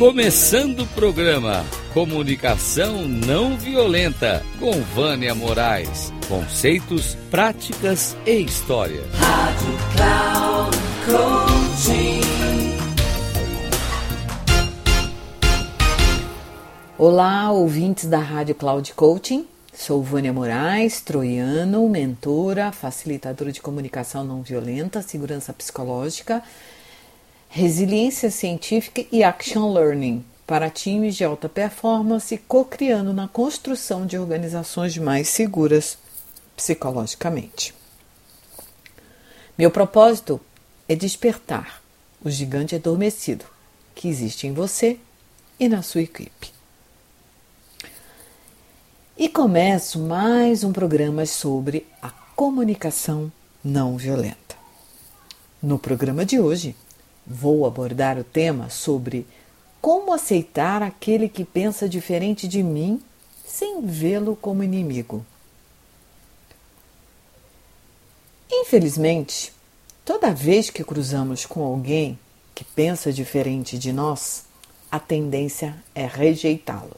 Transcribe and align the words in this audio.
Começando 0.00 0.80
o 0.80 0.86
programa 0.86 1.62
Comunicação 1.92 3.06
Não 3.06 3.58
Violenta 3.58 4.42
com 4.58 4.72
Vânia 4.80 5.34
Moraes. 5.34 6.10
Conceitos, 6.26 7.18
práticas 7.30 8.16
e 8.24 8.40
história. 8.40 9.02
Rádio 9.12 9.78
Cloud 9.94 10.76
Coaching. 11.04 12.20
Olá, 16.96 17.50
ouvintes 17.50 18.06
da 18.06 18.20
Rádio 18.20 18.54
Cloud 18.54 18.94
Coaching. 18.94 19.46
Sou 19.70 20.02
Vânia 20.02 20.32
Moraes, 20.32 21.02
troiano, 21.02 21.86
mentora, 21.90 22.72
facilitadora 22.72 23.52
de 23.52 23.60
comunicação 23.60 24.24
não 24.24 24.40
violenta, 24.40 25.02
segurança 25.02 25.52
psicológica, 25.52 26.42
resiliência 27.52 28.30
científica 28.30 29.04
e 29.10 29.24
action 29.24 29.72
learning 29.72 30.24
para 30.46 30.70
times 30.70 31.16
de 31.16 31.24
alta 31.24 31.48
performance, 31.48 32.38
co-criando 32.38 33.12
na 33.12 33.26
construção 33.26 34.06
de 34.06 34.16
organizações 34.16 34.96
mais 34.96 35.28
seguras 35.28 35.98
psicologicamente. 36.56 37.74
Meu 39.58 39.68
propósito 39.70 40.40
é 40.88 40.94
despertar 40.94 41.82
o 42.24 42.30
gigante 42.30 42.76
adormecido 42.76 43.44
que 43.96 44.08
existe 44.08 44.46
em 44.46 44.52
você 44.52 44.98
e 45.58 45.68
na 45.68 45.82
sua 45.82 46.02
equipe. 46.02 46.52
E 49.18 49.28
começo 49.28 49.98
mais 49.98 50.62
um 50.62 50.72
programa 50.72 51.26
sobre 51.26 51.84
a 52.00 52.10
comunicação 52.10 53.30
não 53.62 53.96
violenta. 53.96 54.56
No 55.60 55.78
programa 55.78 56.24
de 56.24 56.38
hoje, 56.38 56.74
vou 57.30 57.64
abordar 57.64 58.18
o 58.18 58.24
tema 58.24 58.68
sobre 58.68 59.24
como 59.80 60.12
aceitar 60.12 60.82
aquele 60.82 61.28
que 61.28 61.44
pensa 61.44 61.88
diferente 61.88 62.48
de 62.48 62.60
mim 62.60 63.00
sem 63.46 63.80
vê-lo 63.86 64.34
como 64.34 64.64
inimigo. 64.64 65.24
Infelizmente, 68.50 69.52
toda 70.04 70.34
vez 70.34 70.70
que 70.70 70.82
cruzamos 70.82 71.46
com 71.46 71.62
alguém 71.62 72.18
que 72.52 72.64
pensa 72.64 73.12
diferente 73.12 73.78
de 73.78 73.92
nós, 73.92 74.44
a 74.90 74.98
tendência 74.98 75.76
é 75.94 76.06
rejeitá-lo, 76.06 76.96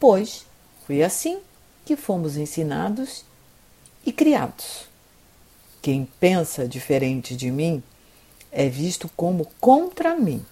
pois 0.00 0.46
foi 0.86 1.02
assim 1.02 1.40
que 1.84 1.94
fomos 1.94 2.38
ensinados 2.38 3.22
e 4.04 4.12
criados. 4.12 4.88
Quem 5.82 6.08
pensa 6.18 6.66
diferente 6.66 7.36
de 7.36 7.50
mim 7.50 7.82
é 8.52 8.68
visto 8.68 9.10
como 9.16 9.46
contra 9.60 10.16
mim, 10.16 10.44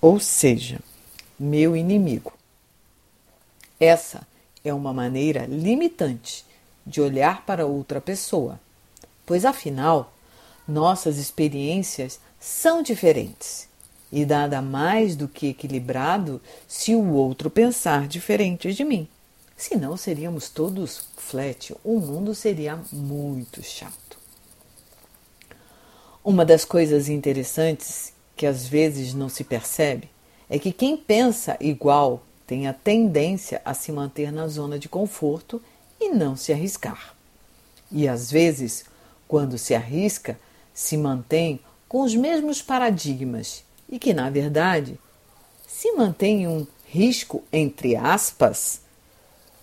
ou 0.00 0.20
seja, 0.20 0.80
meu 1.38 1.76
inimigo. 1.76 2.32
Essa 3.80 4.26
é 4.64 4.72
uma 4.74 4.92
maneira 4.92 5.46
limitante 5.46 6.44
de 6.86 7.00
olhar 7.00 7.44
para 7.44 7.66
outra 7.66 8.00
pessoa, 8.00 8.58
pois 9.24 9.44
afinal, 9.44 10.12
nossas 10.66 11.16
experiências 11.18 12.20
são 12.40 12.82
diferentes 12.82 13.68
e 14.10 14.24
nada 14.24 14.60
mais 14.62 15.14
do 15.16 15.28
que 15.28 15.48
equilibrado 15.48 16.40
se 16.66 16.94
o 16.94 17.12
outro 17.12 17.50
pensar 17.50 18.06
diferente 18.06 18.72
de 18.72 18.84
mim. 18.84 19.08
Senão 19.56 19.96
seríamos 19.96 20.48
todos 20.48 21.08
flat, 21.16 21.74
o 21.84 21.98
mundo 21.98 22.34
seria 22.34 22.78
muito 22.92 23.62
chato. 23.62 24.17
Uma 26.28 26.44
das 26.44 26.62
coisas 26.62 27.08
interessantes 27.08 28.12
que 28.36 28.44
às 28.44 28.66
vezes 28.66 29.14
não 29.14 29.30
se 29.30 29.42
percebe 29.42 30.10
é 30.46 30.58
que 30.58 30.72
quem 30.72 30.94
pensa 30.94 31.56
igual 31.58 32.22
tem 32.46 32.68
a 32.68 32.74
tendência 32.74 33.62
a 33.64 33.72
se 33.72 33.90
manter 33.90 34.30
na 34.30 34.46
zona 34.46 34.78
de 34.78 34.90
conforto 34.90 35.58
e 35.98 36.10
não 36.10 36.36
se 36.36 36.52
arriscar. 36.52 37.14
E 37.90 38.06
às 38.06 38.30
vezes, 38.30 38.84
quando 39.26 39.56
se 39.56 39.74
arrisca, 39.74 40.38
se 40.74 40.98
mantém 40.98 41.60
com 41.88 42.02
os 42.02 42.14
mesmos 42.14 42.60
paradigmas 42.60 43.64
e 43.88 43.98
que, 43.98 44.12
na 44.12 44.28
verdade, 44.28 45.00
se 45.66 45.92
mantém 45.92 46.46
um 46.46 46.66
risco, 46.84 47.42
entre 47.50 47.96
aspas, 47.96 48.82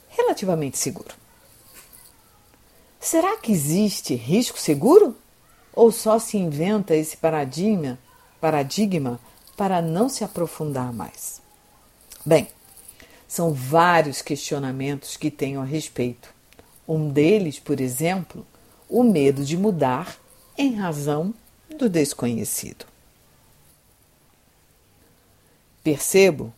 relativamente 0.10 0.80
seguro. 0.80 1.14
Será 3.00 3.38
que 3.38 3.52
existe 3.52 4.16
risco 4.16 4.60
seguro? 4.60 5.16
Ou 5.76 5.92
só 5.92 6.18
se 6.18 6.38
inventa 6.38 6.96
esse 6.96 7.18
paradigma, 7.18 8.00
paradigma 8.40 9.20
para 9.58 9.82
não 9.82 10.08
se 10.08 10.24
aprofundar 10.24 10.94
mais? 10.94 11.42
Bem, 12.26 12.48
são 13.28 13.54
vários 13.54 14.22
questionamentos 14.22 15.18
que 15.18 15.30
tenho 15.30 15.60
a 15.60 15.66
respeito. 15.66 16.34
Um 16.88 17.10
deles, 17.10 17.60
por 17.60 17.82
exemplo, 17.82 18.46
o 18.90 19.04
medo 19.04 19.44
de 19.44 19.58
mudar 19.58 20.18
em 20.58 20.76
razão 20.76 21.34
do 21.78 21.90
desconhecido. 21.90 22.86
Percebo 25.84 26.54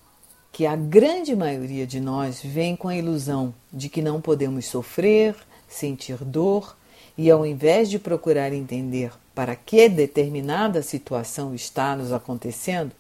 que 0.52 0.66
a 0.66 0.76
grande 0.76 1.36
maioria 1.36 1.86
de 1.86 2.00
nós 2.00 2.42
vem 2.42 2.76
com 2.76 2.88
a 2.88 2.96
ilusão 2.96 3.54
de 3.72 3.90
que 3.90 4.02
não 4.02 4.22
podemos 4.22 4.66
sofrer, 4.66 5.36
sentir 5.68 6.24
dor 6.24 6.76
e, 7.18 7.32
ao 7.32 7.46
invés 7.46 7.90
de 7.90 7.98
procurar 7.98 8.54
entender 8.54 9.12
para 9.34 9.56
que 9.56 9.90
determinada 9.90 10.84
situação 10.84 11.56
está 11.56 11.96
nos 11.96 12.14
acontecendo, 12.14 12.92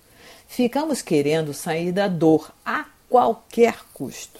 ficamos 0.48 1.02
querendo 1.02 1.54
sair 1.54 1.92
da 1.92 2.08
dor 2.08 2.52
a 2.66 2.86
qualquer 3.10 3.84
custo. 3.94 4.40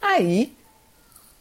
Aí 0.00 0.54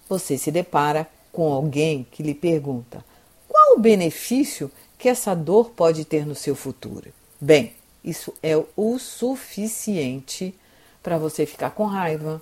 você 0.09 0.37
se 0.37 0.51
depara 0.51 1.07
com 1.31 1.53
alguém 1.53 2.07
que 2.11 2.23
lhe 2.23 2.33
pergunta: 2.33 3.05
qual 3.47 3.75
o 3.75 3.79
benefício 3.79 4.71
que 4.97 5.09
essa 5.09 5.35
dor 5.35 5.71
pode 5.71 6.05
ter 6.05 6.25
no 6.25 6.35
seu 6.35 6.55
futuro? 6.55 7.13
Bem, 7.39 7.73
isso 8.03 8.33
é 8.41 8.57
o 8.75 8.97
suficiente 8.97 10.55
para 11.03 11.17
você 11.17 11.45
ficar 11.45 11.71
com 11.71 11.85
raiva, 11.85 12.41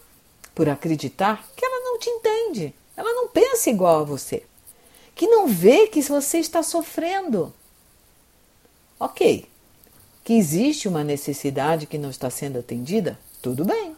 por 0.53 0.69
acreditar 0.69 1.45
que 1.55 1.65
ela 1.65 1.79
não 1.83 1.99
te 1.99 2.09
entende, 2.09 2.73
ela 2.95 3.11
não 3.11 3.27
pensa 3.27 3.69
igual 3.69 3.99
a 3.99 4.03
você, 4.03 4.43
que 5.15 5.27
não 5.27 5.47
vê 5.47 5.87
que 5.87 6.01
você 6.01 6.37
está 6.37 6.61
sofrendo. 6.61 7.53
Ok, 8.99 9.49
que 10.23 10.33
existe 10.33 10.87
uma 10.87 11.03
necessidade 11.03 11.87
que 11.87 11.97
não 11.97 12.09
está 12.09 12.29
sendo 12.29 12.59
atendida, 12.59 13.17
tudo 13.41 13.65
bem. 13.65 13.95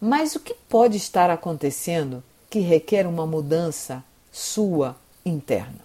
Mas 0.00 0.34
o 0.34 0.40
que 0.40 0.54
pode 0.54 0.96
estar 0.96 1.30
acontecendo 1.30 2.24
que 2.50 2.58
requer 2.58 3.06
uma 3.06 3.26
mudança 3.26 4.02
sua 4.32 4.96
interna? 5.24 5.84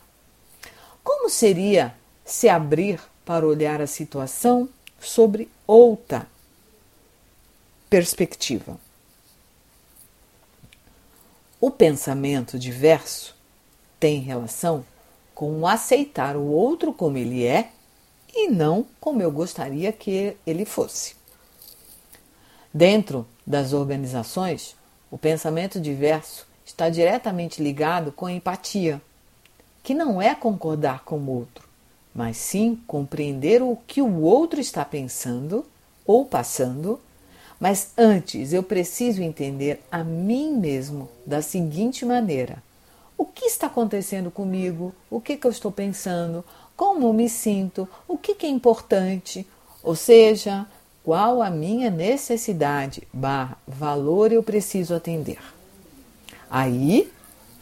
Como 1.04 1.30
seria 1.30 1.94
se 2.26 2.48
abrir 2.48 3.00
para 3.26 3.46
olhar 3.46 3.82
a 3.82 3.88
situação 3.88 4.70
sobre 5.00 5.50
outra 5.66 6.28
perspectiva. 7.90 8.80
O 11.60 11.72
pensamento 11.72 12.58
diverso 12.58 13.36
tem 14.00 14.20
relação 14.20 14.86
com 15.34 15.66
aceitar 15.66 16.36
o 16.36 16.48
outro 16.48 16.94
como 16.94 17.18
ele 17.18 17.46
é 17.46 17.72
e 18.34 18.50
não 18.50 18.86
como 19.00 19.22
eu 19.22 19.32
gostaria 19.32 19.92
que 19.92 20.36
ele 20.46 20.66
fosse. 20.66 21.16
Dentro 22.74 23.26
das 23.46 23.74
organizações, 23.74 24.76
o 25.09 25.18
pensamento 25.18 25.80
diverso 25.80 26.48
está 26.66 26.90
diretamente 26.90 27.62
ligado 27.62 28.12
com 28.12 28.28
a 28.28 28.32
empatia, 28.32 29.02
que 29.82 29.94
não 29.94 30.22
é 30.22 30.35
concordar 30.35 31.03
com 31.03 31.18
o 31.18 31.29
outro, 31.29 31.68
mas 32.14 32.38
sim 32.38 32.79
compreender 32.85 33.62
o 33.62 33.78
que 33.88 34.02
o 34.02 34.22
outro 34.22 34.59
está 34.59 34.85
pensando 34.85 35.66
ou 36.06 36.26
passando 36.26 37.00
mas 37.59 37.91
antes 37.97 38.53
eu 38.53 38.64
preciso 38.64 39.22
entender 39.22 39.84
a 39.91 40.03
mim 40.03 40.53
mesmo 40.53 41.09
da 41.26 41.41
seguinte 41.41 42.06
maneira: 42.06 42.64
o 43.20 43.26
que 43.26 43.48
está 43.48 43.68
acontecendo 43.68 44.32
comigo? 44.32 44.96
O 45.12 45.20
que, 45.20 45.36
que 45.36 45.46
eu 45.46 45.52
estou 45.52 45.70
pensando? 45.70 46.42
Como 46.74 47.12
me 47.12 47.28
sinto? 47.28 47.86
O 48.08 48.18
que, 48.18 48.34
que 48.34 48.46
é 48.46 48.50
importante? 48.50 49.46
Ou 49.84 49.94
seja, 49.94 50.66
qual 51.04 51.42
a 51.42 51.50
minha 51.50 51.90
necessidade 51.90 53.06
barra 53.12 53.58
valor 53.68 54.32
eu 54.32 54.42
preciso 54.42 54.96
atender. 54.96 55.38
Aí, 56.50 57.12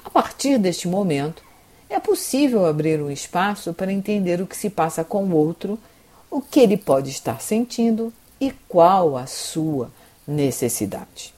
a 0.06 0.12
partir 0.12 0.59
deste 0.59 0.88
momento, 0.88 1.42
é 1.89 2.00
possível 2.00 2.68
abrir 2.68 3.01
um 3.01 3.09
espaço 3.09 3.74
para 3.74 3.92
entender 3.92 4.39
o 4.39 4.45
que 4.45 4.56
se 4.56 4.69
passa 4.69 5.04
com 5.04 5.24
o 5.24 5.36
outro, 5.36 5.80
o 6.30 6.39
que 6.39 6.59
ele 6.59 6.77
pode 6.77 7.09
estar 7.09 7.42
sentindo 7.42 8.13
e 8.39 8.51
qual 8.68 9.18
a 9.18 9.25
sua 9.25 9.92
necessidade. 10.27 11.36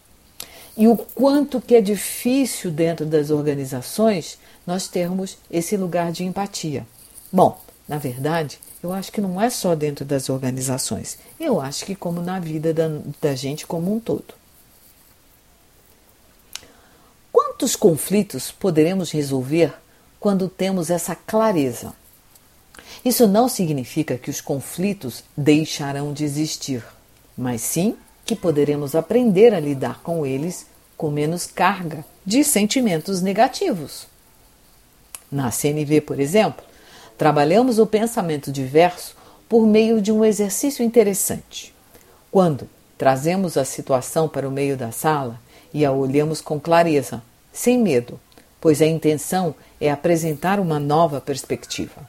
E 0.77 0.87
o 0.87 0.95
quanto 0.95 1.59
que 1.59 1.75
é 1.75 1.81
difícil 1.81 2.71
dentro 2.71 3.05
das 3.05 3.29
organizações 3.29 4.37
nós 4.65 4.87
termos 4.87 5.37
esse 5.49 5.75
lugar 5.75 6.11
de 6.11 6.23
empatia. 6.23 6.85
Bom, 7.31 7.59
Na 7.89 7.97
verdade, 7.97 8.59
eu 8.83 8.93
acho 8.93 9.11
que 9.11 9.19
não 9.19 9.41
é 9.41 9.49
só 9.49 9.73
dentro 9.73 10.05
das 10.05 10.29
organizações, 10.29 11.17
eu 11.39 11.59
acho 11.59 11.83
que 11.83 11.95
como 11.95 12.21
na 12.21 12.39
vida 12.39 12.71
da, 12.71 12.87
da 13.19 13.33
gente 13.33 13.65
como 13.65 13.91
um 13.91 13.99
todo. 13.99 14.35
Quantos 17.31 17.75
conflitos 17.75 18.51
poderemos 18.51 19.09
resolver 19.09 19.73
quando 20.19 20.47
temos 20.47 20.91
essa 20.91 21.15
clareza? 21.15 21.93
Isso 23.03 23.27
não 23.27 23.49
significa 23.49 24.19
que 24.19 24.29
os 24.29 24.39
conflitos 24.39 25.23
deixarão 25.35 26.13
de 26.13 26.23
existir, 26.23 26.85
mas 27.35 27.61
sim 27.61 27.97
que 28.29 28.35
poderemos 28.35 28.93
aprender 28.93 29.55
a 29.55 29.59
lidar 29.59 30.01
com 30.03 30.23
eles 30.23 30.67
com 30.95 31.09
menos 31.09 31.47
carga 31.47 32.05
de 32.23 32.43
sentimentos 32.43 33.23
negativos. 33.23 34.05
Na 35.31 35.49
CNV, 35.49 36.01
por 36.01 36.19
exemplo, 36.19 36.63
trabalhamos 37.17 37.79
o 37.79 37.87
pensamento 37.87 38.51
diverso 38.51 39.15
por 39.49 39.65
meio 39.65 39.99
de 39.99 40.11
um 40.11 40.23
exercício 40.23 40.85
interessante. 40.85 41.73
Quando 42.29 42.69
trazemos 42.99 43.57
a 43.57 43.65
situação 43.65 44.29
para 44.29 44.47
o 44.47 44.51
meio 44.51 44.77
da 44.77 44.91
sala 44.91 45.41
e 45.73 45.83
a 45.83 45.91
olhamos 45.91 46.39
com 46.39 46.59
clareza, 46.59 47.23
sem 47.51 47.79
medo, 47.79 48.19
pois 48.61 48.79
a 48.79 48.85
intenção 48.85 49.55
é 49.81 49.89
apresentar 49.89 50.59
uma 50.59 50.79
nova 50.79 51.19
perspectiva. 51.19 52.07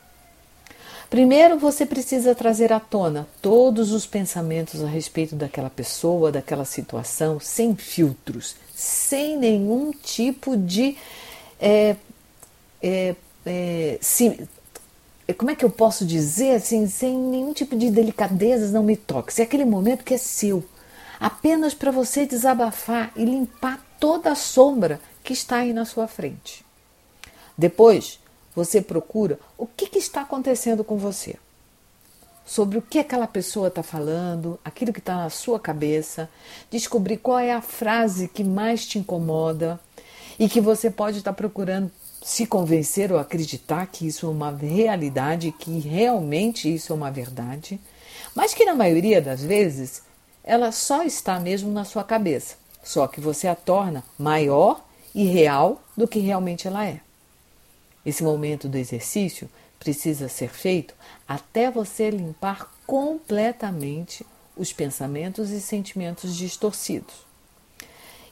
Primeiro 1.10 1.58
você 1.58 1.84
precisa 1.84 2.36
trazer 2.36 2.72
à 2.72 2.78
tona 2.78 3.26
todos 3.42 3.90
os 3.90 4.06
pensamentos 4.06 4.80
a 4.80 4.86
respeito 4.86 5.34
daquela 5.34 5.68
pessoa, 5.68 6.30
daquela 6.30 6.64
situação, 6.64 7.40
sem 7.40 7.74
filtros, 7.74 8.54
sem 8.72 9.36
nenhum 9.36 9.90
tipo 9.90 10.56
de. 10.56 10.96
É, 11.58 11.96
é, 12.80 13.16
é, 13.44 13.98
se, 14.00 14.48
é, 15.26 15.32
como 15.32 15.50
é 15.50 15.56
que 15.56 15.64
eu 15.64 15.70
posso 15.70 16.06
dizer 16.06 16.54
assim, 16.54 16.86
sem 16.86 17.18
nenhum 17.18 17.52
tipo 17.52 17.76
de 17.76 17.90
delicadezas, 17.90 18.70
não 18.70 18.84
me 18.84 18.96
toque. 18.96 19.40
É 19.40 19.44
aquele 19.44 19.64
momento 19.64 20.04
que 20.04 20.14
é 20.14 20.18
seu, 20.18 20.62
apenas 21.18 21.74
para 21.74 21.90
você 21.90 22.24
desabafar 22.24 23.10
e 23.16 23.24
limpar 23.24 23.84
toda 23.98 24.30
a 24.30 24.36
sombra 24.36 25.00
que 25.24 25.32
está 25.32 25.56
aí 25.56 25.72
na 25.72 25.84
sua 25.84 26.06
frente. 26.06 26.64
Depois, 27.58 28.20
você 28.64 28.82
procura 28.82 29.38
o 29.56 29.66
que, 29.66 29.86
que 29.86 29.98
está 29.98 30.20
acontecendo 30.20 30.84
com 30.84 30.98
você. 30.98 31.36
Sobre 32.44 32.76
o 32.76 32.82
que 32.82 32.98
aquela 32.98 33.26
pessoa 33.26 33.68
está 33.68 33.82
falando, 33.82 34.60
aquilo 34.62 34.92
que 34.92 34.98
está 34.98 35.16
na 35.16 35.30
sua 35.30 35.58
cabeça, 35.58 36.28
descobrir 36.70 37.16
qual 37.16 37.38
é 37.38 37.52
a 37.52 37.62
frase 37.62 38.28
que 38.28 38.44
mais 38.44 38.86
te 38.86 38.98
incomoda 38.98 39.80
e 40.38 40.46
que 40.46 40.60
você 40.60 40.90
pode 40.90 41.18
estar 41.18 41.32
procurando 41.32 41.90
se 42.22 42.44
convencer 42.44 43.10
ou 43.10 43.18
acreditar 43.18 43.86
que 43.86 44.06
isso 44.06 44.26
é 44.26 44.28
uma 44.28 44.50
realidade, 44.50 45.52
que 45.52 45.78
realmente 45.78 46.72
isso 46.72 46.92
é 46.92 46.96
uma 46.96 47.10
verdade, 47.10 47.80
mas 48.34 48.52
que 48.52 48.66
na 48.66 48.74
maioria 48.74 49.22
das 49.22 49.42
vezes 49.42 50.02
ela 50.44 50.70
só 50.70 51.02
está 51.02 51.40
mesmo 51.40 51.72
na 51.72 51.84
sua 51.84 52.04
cabeça, 52.04 52.56
só 52.84 53.06
que 53.06 53.22
você 53.22 53.48
a 53.48 53.54
torna 53.54 54.04
maior 54.18 54.84
e 55.14 55.24
real 55.24 55.80
do 55.96 56.06
que 56.06 56.18
realmente 56.18 56.68
ela 56.68 56.84
é. 56.84 57.00
Esse 58.04 58.22
momento 58.22 58.68
do 58.68 58.78
exercício 58.78 59.48
precisa 59.78 60.28
ser 60.28 60.50
feito 60.50 60.94
até 61.26 61.70
você 61.70 62.10
limpar 62.10 62.72
completamente 62.86 64.26
os 64.56 64.72
pensamentos 64.72 65.50
e 65.50 65.60
sentimentos 65.60 66.36
distorcidos. 66.36 67.14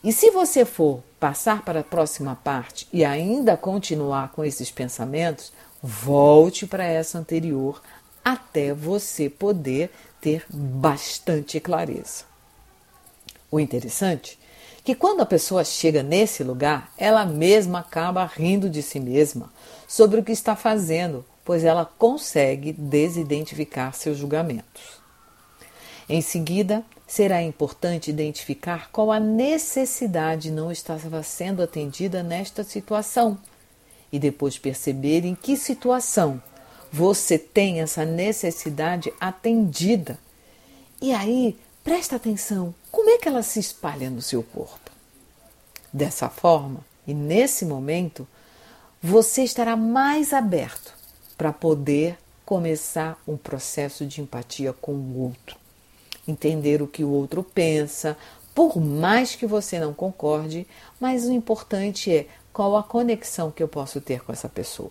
E 0.02 0.12
se 0.12 0.30
você 0.30 0.64
for 0.64 1.02
passar 1.18 1.64
para 1.64 1.80
a 1.80 1.84
próxima 1.84 2.36
parte 2.36 2.86
e 2.92 3.04
ainda 3.04 3.56
continuar 3.56 4.30
com 4.32 4.44
esses 4.44 4.70
pensamentos, 4.70 5.52
volte 5.82 6.66
para 6.66 6.84
essa 6.84 7.18
anterior 7.18 7.82
até 8.24 8.72
você 8.72 9.28
poder 9.28 9.90
ter 10.20 10.44
bastante 10.50 11.58
clareza. 11.58 12.24
O 13.50 13.58
interessante 13.58 14.38
que 14.84 14.94
quando 14.94 15.20
a 15.20 15.26
pessoa 15.26 15.64
chega 15.64 16.02
nesse 16.02 16.44
lugar, 16.44 16.92
ela 16.96 17.24
mesma 17.24 17.80
acaba 17.80 18.24
rindo 18.24 18.70
de 18.70 18.82
si 18.82 19.00
mesma 19.00 19.50
sobre 19.88 20.20
o 20.20 20.22
que 20.22 20.32
está 20.32 20.54
fazendo, 20.54 21.24
pois 21.44 21.64
ela 21.64 21.86
consegue 21.86 22.74
desidentificar 22.74 23.94
seus 23.94 24.18
julgamentos. 24.18 24.98
Em 26.06 26.20
seguida, 26.20 26.84
será 27.06 27.42
importante 27.42 28.10
identificar 28.10 28.90
qual 28.92 29.10
a 29.10 29.18
necessidade 29.18 30.50
não 30.50 30.70
estava 30.70 31.22
sendo 31.22 31.62
atendida 31.62 32.22
nesta 32.22 32.62
situação 32.62 33.38
e 34.12 34.18
depois 34.18 34.58
perceber 34.58 35.24
em 35.24 35.34
que 35.34 35.56
situação 35.56 36.42
você 36.92 37.38
tem 37.38 37.80
essa 37.80 38.04
necessidade 38.04 39.12
atendida. 39.18 40.18
E 41.00 41.12
aí, 41.12 41.56
presta 41.82 42.16
atenção 42.16 42.74
como 42.90 43.10
é 43.10 43.18
que 43.18 43.28
ela 43.28 43.42
se 43.42 43.58
espalha 43.58 44.10
no 44.10 44.20
seu 44.20 44.42
corpo? 44.42 44.90
Dessa 45.90 46.28
forma, 46.28 46.80
e 47.06 47.14
nesse 47.14 47.64
momento, 47.64 48.26
você 49.02 49.42
estará 49.44 49.76
mais 49.76 50.32
aberto 50.32 50.92
para 51.36 51.52
poder 51.52 52.18
começar 52.44 53.16
um 53.28 53.36
processo 53.36 54.04
de 54.04 54.20
empatia 54.20 54.72
com 54.72 54.92
o 54.92 55.20
outro. 55.22 55.56
Entender 56.26 56.82
o 56.82 56.86
que 56.88 57.04
o 57.04 57.10
outro 57.10 57.44
pensa, 57.44 58.16
por 58.54 58.80
mais 58.80 59.36
que 59.36 59.46
você 59.46 59.78
não 59.78 59.94
concorde, 59.94 60.66
mas 60.98 61.26
o 61.26 61.32
importante 61.32 62.12
é 62.12 62.26
qual 62.52 62.76
a 62.76 62.82
conexão 62.82 63.52
que 63.52 63.62
eu 63.62 63.68
posso 63.68 64.00
ter 64.00 64.24
com 64.24 64.32
essa 64.32 64.48
pessoa. 64.48 64.90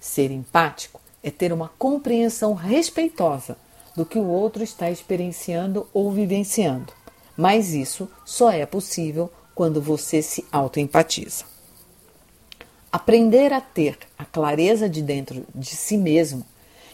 Ser 0.00 0.30
empático 0.30 0.98
é 1.22 1.30
ter 1.30 1.52
uma 1.52 1.68
compreensão 1.78 2.54
respeitosa 2.54 3.58
do 3.94 4.06
que 4.06 4.18
o 4.18 4.26
outro 4.26 4.64
está 4.64 4.90
experienciando 4.90 5.86
ou 5.92 6.10
vivenciando. 6.10 6.92
Mas 7.36 7.74
isso 7.74 8.08
só 8.24 8.50
é 8.50 8.64
possível 8.64 9.30
quando 9.54 9.80
você 9.80 10.22
se 10.22 10.46
autoempatiza. 10.50 11.53
Aprender 12.94 13.52
a 13.52 13.60
ter 13.60 13.98
a 14.16 14.24
clareza 14.24 14.88
de 14.88 15.02
dentro 15.02 15.44
de 15.52 15.66
si 15.66 15.96
mesmo, 15.96 16.46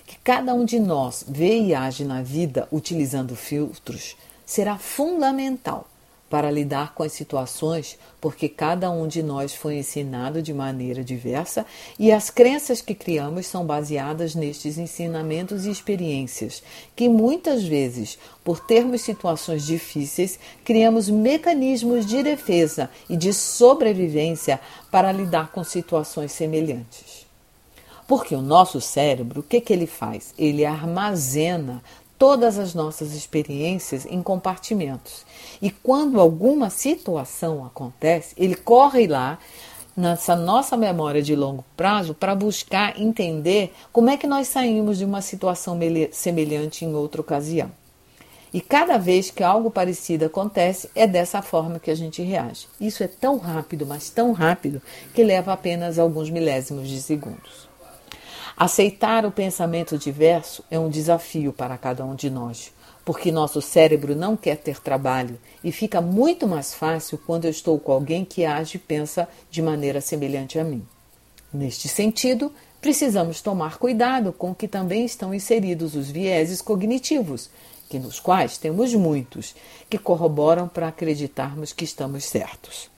que 0.07 0.17
cada 0.25 0.55
um 0.55 0.65
de 0.65 0.81
nós 0.81 1.23
vê 1.29 1.61
e 1.61 1.75
age 1.75 2.07
na 2.07 2.23
vida 2.23 2.67
utilizando 2.73 3.37
filtros, 3.37 4.17
será 4.47 4.79
fundamental 4.79 5.87
para 6.31 6.49
lidar 6.49 6.95
com 6.95 7.03
as 7.03 7.13
situações, 7.13 7.99
porque 8.21 8.49
cada 8.49 8.89
um 8.89 9.09
de 9.09 9.21
nós 9.21 9.53
foi 9.53 9.79
ensinado 9.79 10.41
de 10.41 10.55
maneira 10.55 11.03
diversa 11.03 11.67
e 11.99 12.13
as 12.13 12.31
crenças 12.31 12.81
que 12.81 12.95
criamos 12.95 13.49
são 13.49 13.67
baseadas 13.67 14.37
nestes 14.37 14.79
ensinamentos 14.79 15.67
e 15.67 15.71
experiências, 15.71 16.63
que 16.95 17.09
muitas 17.09 17.65
vezes, 17.65 18.17
por 18.45 18.61
termos 18.61 19.01
situações 19.01 19.67
difíceis, 19.67 20.39
criamos 20.65 21.11
mecanismos 21.11 22.07
de 22.07 22.23
defesa 22.23 22.89
e 23.09 23.17
de 23.17 23.35
sobrevivência 23.35 24.61
para 24.89 25.11
lidar 25.11 25.51
com 25.51 25.65
situações 25.65 26.31
semelhantes. 26.31 27.29
Porque 28.11 28.35
o 28.35 28.43
nosso 28.43 28.81
cérebro, 28.81 29.39
o 29.39 29.43
que, 29.45 29.61
que 29.61 29.73
ele 29.73 29.87
faz? 29.87 30.35
Ele 30.37 30.65
armazena 30.65 31.81
todas 32.21 32.59
as 32.59 32.75
nossas 32.75 33.15
experiências 33.15 34.05
em 34.05 34.23
compartimentos. 34.23 35.25
E 35.63 35.71
quando 35.71 36.21
alguma 36.21 36.69
situação 36.69 37.65
acontece, 37.65 38.35
ele 38.37 38.55
corre 38.55 39.07
lá 39.07 39.39
nessa 39.97 40.37
nossa 40.37 40.77
memória 40.77 41.23
de 41.23 41.35
longo 41.35 41.65
prazo 41.75 42.13
para 42.13 42.35
buscar 42.35 43.01
entender 43.01 43.73
como 43.91 44.11
é 44.11 44.19
que 44.19 44.27
nós 44.27 44.49
saímos 44.49 44.99
de 44.99 45.05
uma 45.07 45.23
situação 45.23 45.79
semelhante 46.13 46.85
em 46.85 46.95
outra 46.95 47.23
ocasião. 47.23 47.73
E 48.53 48.61
cada 48.61 48.99
vez 48.99 49.31
que 49.31 49.43
algo 49.43 49.71
parecido 49.71 50.27
acontece, 50.27 50.91
é 50.95 51.07
dessa 51.07 51.41
forma 51.41 51.79
que 51.79 51.91
a 51.91 51.95
gente 51.95 52.21
reage. 52.21 52.67
Isso 52.79 53.03
é 53.03 53.09
tão 53.09 53.39
rápido, 53.39 53.87
mas 53.87 54.11
tão 54.11 54.33
rápido, 54.33 54.83
que 55.15 55.25
leva 55.25 55.55
apenas 55.55 55.99
alguns 55.99 56.29
milésimos 56.29 56.87
de 56.87 57.01
segundos. 57.01 57.70
Aceitar 58.61 59.25
o 59.25 59.31
pensamento 59.31 59.97
diverso 59.97 60.63
é 60.71 60.79
um 60.79 60.91
desafio 60.91 61.51
para 61.51 61.79
cada 61.79 62.05
um 62.05 62.15
de 62.15 62.29
nós, 62.29 62.71
porque 63.07 63.33
nosso 63.33 63.63
cérebro 63.63 64.15
não 64.15 64.37
quer 64.37 64.59
ter 64.59 64.83
trabalho 64.83 65.41
e 65.65 65.73
fica 65.73 65.99
muito 66.03 66.47
mais 66.47 66.75
fácil 66.75 67.17
quando 67.27 67.47
eu 67.47 67.51
estou 67.51 67.81
com 67.81 67.91
alguém 67.91 68.23
que 68.23 68.45
age 68.45 68.77
e 68.77 68.79
pensa 68.79 69.27
de 69.51 69.63
maneira 69.63 70.03
semelhante 70.03 70.59
a 70.59 70.63
mim. 70.63 70.87
Neste 71.51 71.89
sentido, 71.89 72.53
precisamos 72.83 73.41
tomar 73.41 73.79
cuidado 73.79 74.31
com 74.31 74.55
que 74.55 74.69
também 74.69 75.07
estão 75.07 75.33
inseridos 75.33 75.95
os 75.95 76.11
vieses 76.11 76.61
cognitivos, 76.61 77.49
que 77.89 77.99
nos 77.99 78.21
quais 78.21 78.59
temos 78.59 78.93
muitos, 78.95 79.55
que 79.89 79.97
corroboram 79.97 80.69
para 80.69 80.89
acreditarmos 80.89 81.73
que 81.73 81.85
estamos 81.85 82.27
certos. 82.27 82.91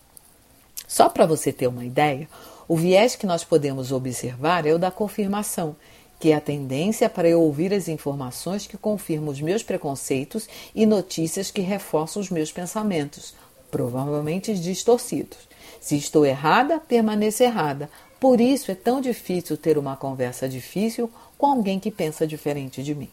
Só 0.88 1.08
para 1.08 1.24
você 1.24 1.52
ter 1.52 1.68
uma 1.68 1.84
ideia, 1.84 2.28
o 2.68 2.76
viés 2.76 3.16
que 3.16 3.26
nós 3.26 3.44
podemos 3.44 3.92
observar 3.92 4.66
é 4.66 4.72
o 4.72 4.78
da 4.78 4.90
confirmação, 4.90 5.76
que 6.18 6.30
é 6.30 6.34
a 6.36 6.40
tendência 6.40 7.10
para 7.10 7.28
eu 7.28 7.42
ouvir 7.42 7.74
as 7.74 7.88
informações 7.88 8.66
que 8.66 8.78
confirmam 8.78 9.30
os 9.30 9.40
meus 9.40 9.62
preconceitos 9.62 10.48
e 10.74 10.86
notícias 10.86 11.50
que 11.50 11.60
reforçam 11.60 12.22
os 12.22 12.30
meus 12.30 12.52
pensamentos, 12.52 13.34
provavelmente 13.70 14.54
distorcidos. 14.54 15.38
Se 15.80 15.96
estou 15.96 16.24
errada, 16.24 16.78
permaneço 16.78 17.42
errada. 17.42 17.90
Por 18.20 18.40
isso 18.40 18.70
é 18.70 18.74
tão 18.76 19.00
difícil 19.00 19.56
ter 19.56 19.76
uma 19.76 19.96
conversa 19.96 20.48
difícil 20.48 21.10
com 21.36 21.46
alguém 21.46 21.80
que 21.80 21.90
pensa 21.90 22.24
diferente 22.24 22.84
de 22.84 22.94
mim. 22.94 23.10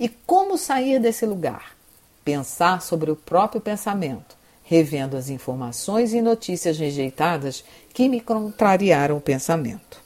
E 0.00 0.08
como 0.08 0.58
sair 0.58 0.98
desse 0.98 1.24
lugar? 1.24 1.76
Pensar 2.24 2.82
sobre 2.82 3.12
o 3.12 3.16
próprio 3.16 3.60
pensamento, 3.60 4.36
revendo 4.64 5.16
as 5.16 5.28
informações 5.28 6.12
e 6.12 6.20
notícias 6.20 6.78
rejeitadas 6.78 7.62
que 7.92 8.08
me 8.08 8.20
contrariaram 8.20 9.18
o 9.18 9.20
pensamento. 9.20 10.02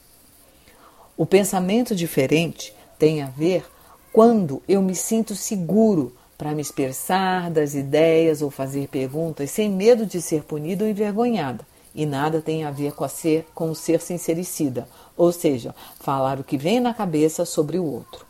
O 1.17 1.25
pensamento 1.25 1.95
diferente 1.95 2.73
tem 2.97 3.21
a 3.21 3.27
ver 3.27 3.65
quando 4.11 4.61
eu 4.67 4.81
me 4.81 4.93
sinto 4.93 5.35
seguro 5.35 6.13
para 6.37 6.51
me 6.51 6.61
expressar 6.61 7.49
das 7.49 7.73
ideias 7.73 8.41
ou 8.41 8.49
fazer 8.49 8.87
perguntas 8.87 9.51
sem 9.51 9.69
medo 9.69 10.05
de 10.05 10.21
ser 10.21 10.43
punido 10.43 10.83
ou 10.83 10.89
envergonhada. 10.89 11.67
E 11.93 12.05
nada 12.05 12.41
tem 12.41 12.63
a 12.63 12.71
ver 12.71 12.93
com, 12.93 13.03
a 13.03 13.09
ser, 13.09 13.47
com 13.53 13.73
ser 13.73 13.99
sincericida, 13.99 14.87
ou 15.17 15.31
seja, 15.31 15.75
falar 15.99 16.39
o 16.39 16.43
que 16.43 16.57
vem 16.57 16.79
na 16.79 16.93
cabeça 16.93 17.43
sobre 17.45 17.79
o 17.79 17.83
outro. 17.83 18.25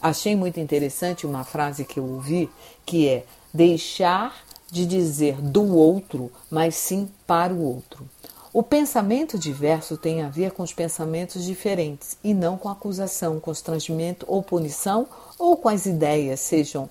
Achei 0.00 0.36
muito 0.36 0.60
interessante 0.60 1.26
uma 1.26 1.44
frase 1.44 1.84
que 1.84 1.98
eu 1.98 2.04
ouvi 2.04 2.48
que 2.86 3.08
é 3.08 3.24
deixar 3.52 4.34
de 4.74 4.84
dizer 4.84 5.40
do 5.40 5.76
outro, 5.76 6.32
mas 6.50 6.74
sim 6.74 7.08
para 7.24 7.54
o 7.54 7.62
outro. 7.62 8.10
O 8.52 8.60
pensamento 8.60 9.38
diverso 9.38 9.96
tem 9.96 10.22
a 10.22 10.28
ver 10.28 10.50
com 10.50 10.64
os 10.64 10.72
pensamentos 10.72 11.44
diferentes 11.44 12.18
e 12.24 12.34
não 12.34 12.58
com 12.58 12.68
acusação, 12.68 13.38
constrangimento 13.38 14.26
ou 14.28 14.42
punição 14.42 15.06
ou 15.38 15.56
com 15.56 15.68
as 15.68 15.86
ideias 15.86 16.40
sejam 16.40 16.90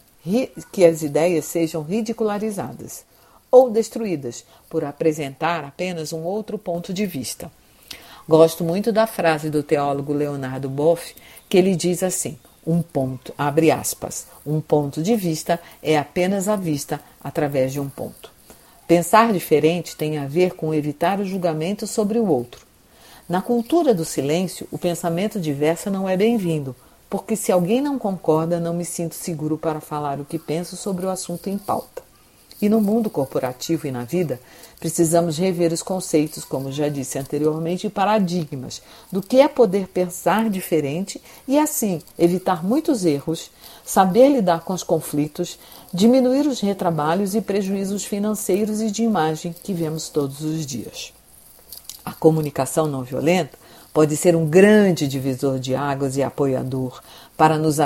que 0.71 0.85
as 0.85 1.01
ideias 1.01 1.43
sejam 1.43 1.83
ridicularizadas 1.83 3.03
ou 3.51 3.69
destruídas 3.69 4.45
por 4.69 4.85
apresentar 4.85 5.65
apenas 5.65 6.13
um 6.13 6.23
outro 6.23 6.57
ponto 6.57 6.93
de 6.93 7.05
vista. 7.05 7.51
Gosto 8.27 8.63
muito 8.63 8.93
da 8.93 9.05
frase 9.05 9.49
do 9.49 9.61
teólogo 9.61 10.13
Leonardo 10.13 10.69
Boff, 10.69 11.13
que 11.49 11.57
ele 11.57 11.75
diz 11.75 12.01
assim: 12.01 12.37
um 12.65 12.81
ponto, 12.81 13.33
abre 13.37 13.71
aspas, 13.71 14.27
um 14.45 14.61
ponto 14.61 15.01
de 15.01 15.15
vista 15.15 15.59
é 15.81 15.97
apenas 15.97 16.47
a 16.47 16.55
vista 16.55 17.01
através 17.21 17.73
de 17.73 17.79
um 17.79 17.89
ponto. 17.89 18.31
Pensar 18.87 19.31
diferente 19.33 19.95
tem 19.95 20.17
a 20.17 20.27
ver 20.27 20.53
com 20.53 20.73
evitar 20.73 21.19
o 21.19 21.25
julgamento 21.25 21.87
sobre 21.87 22.19
o 22.19 22.27
outro. 22.27 22.65
Na 23.27 23.41
cultura 23.41 23.93
do 23.93 24.03
silêncio, 24.03 24.67
o 24.71 24.77
pensamento 24.77 25.39
diverso 25.39 25.89
não 25.89 26.07
é 26.07 26.17
bem-vindo, 26.17 26.75
porque 27.09 27.35
se 27.35 27.51
alguém 27.51 27.81
não 27.81 27.97
concorda, 27.97 28.59
não 28.59 28.73
me 28.73 28.83
sinto 28.83 29.15
seguro 29.15 29.57
para 29.57 29.79
falar 29.79 30.19
o 30.19 30.25
que 30.25 30.37
penso 30.37 30.75
sobre 30.75 31.05
o 31.05 31.09
assunto 31.09 31.49
em 31.49 31.57
pauta. 31.57 32.02
E 32.63 32.69
no 32.69 32.79
mundo 32.79 33.09
corporativo 33.09 33.87
e 33.87 33.91
na 33.91 34.05
vida, 34.05 34.39
precisamos 34.79 35.37
rever 35.37 35.73
os 35.73 35.83
conceitos, 35.83 36.45
como 36.45 36.71
já 36.71 36.87
disse 36.87 37.19
anteriormente, 37.19 37.87
e 37.87 37.89
paradigmas 37.89 38.81
do 39.11 39.21
que 39.21 39.41
é 39.41 39.49
poder 39.49 39.89
pensar 39.89 40.49
diferente 40.49 41.21
e, 41.45 41.59
assim, 41.59 42.01
evitar 42.17 42.63
muitos 42.63 43.03
erros, 43.03 43.51
saber 43.83 44.29
lidar 44.29 44.61
com 44.61 44.71
os 44.71 44.81
conflitos, 44.81 45.59
diminuir 45.93 46.47
os 46.47 46.61
retrabalhos 46.61 47.35
e 47.35 47.41
prejuízos 47.41 48.05
financeiros 48.05 48.79
e 48.79 48.89
de 48.89 49.03
imagem 49.03 49.53
que 49.61 49.73
vemos 49.73 50.07
todos 50.07 50.39
os 50.39 50.65
dias. 50.65 51.11
A 52.05 52.13
comunicação 52.13 52.87
não 52.87 53.03
violenta 53.03 53.57
pode 53.93 54.15
ser 54.15 54.37
um 54.37 54.45
grande 54.45 55.05
divisor 55.05 55.59
de 55.59 55.75
águas 55.75 56.15
e 56.15 56.23
apoiador 56.23 57.01
para 57.35 57.57
nos, 57.57 57.77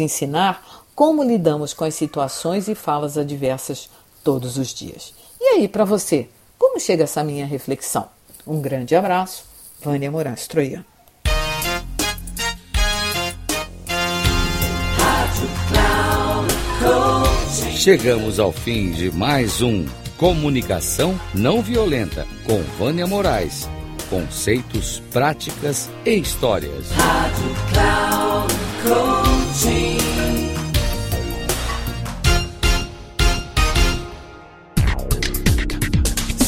ensinar 0.00 0.79
como 1.00 1.24
lidamos 1.24 1.72
com 1.72 1.86
as 1.86 1.94
situações 1.94 2.68
e 2.68 2.74
falas 2.74 3.16
adversas 3.16 3.88
todos 4.22 4.58
os 4.58 4.68
dias. 4.68 5.14
E 5.40 5.44
aí, 5.54 5.66
para 5.66 5.82
você, 5.82 6.28
como 6.58 6.78
chega 6.78 7.04
essa 7.04 7.24
minha 7.24 7.46
reflexão? 7.46 8.06
Um 8.46 8.60
grande 8.60 8.94
abraço, 8.94 9.44
Vânia 9.82 10.10
Moraes 10.10 10.46
Troiano. 10.46 10.84
Chegamos 17.74 18.38
ao 18.38 18.52
fim 18.52 18.90
de 18.90 19.10
mais 19.10 19.62
um 19.62 19.86
Comunicação 20.18 21.18
Não 21.32 21.62
Violenta 21.62 22.26
com 22.44 22.60
Vânia 22.78 23.06
Moraes. 23.06 23.66
Conceitos, 24.10 25.00
práticas 25.10 25.88
e 26.04 26.16
histórias. 26.16 26.90
Rádio 26.90 27.54
Cloud 27.72 28.54
Coaching. 28.82 30.49